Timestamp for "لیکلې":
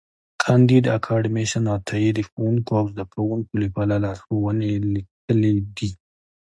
4.93-5.55